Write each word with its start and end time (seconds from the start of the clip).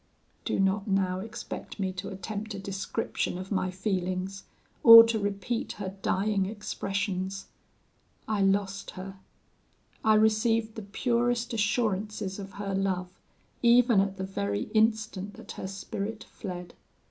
"Do 0.45 0.59
not 0.59 0.87
now 0.87 1.19
expect 1.19 1.79
me 1.79 1.93
to 1.93 2.09
attempt 2.09 2.55
a 2.55 2.59
description 2.59 3.37
of 3.37 3.51
my 3.51 3.69
feelings, 3.69 4.45
or 4.81 5.03
to 5.03 5.19
repeat 5.19 5.73
her 5.73 5.95
dying 6.01 6.47
expressions. 6.47 7.49
I 8.27 8.41
lost 8.41 8.89
her 8.97 9.17
I 10.03 10.15
received 10.15 10.73
the 10.73 10.81
purest 10.81 11.53
assurances 11.53 12.39
of 12.39 12.53
her 12.53 12.73
love 12.73 13.09
even 13.61 14.01
at 14.01 14.17
the 14.17 14.23
very 14.23 14.71
instant 14.73 15.35
that 15.35 15.51
her 15.51 15.67
spirit 15.67 16.23
fled. 16.23 16.73